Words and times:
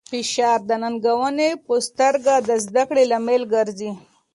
فشار 0.09 0.59
د 0.69 0.71
ننګونې 0.83 1.49
په 1.65 1.73
سترګه 1.87 2.33
د 2.47 2.49
زده 2.65 2.83
کړې 2.89 3.03
لامل 3.11 3.43
ګرځي. 3.53 3.91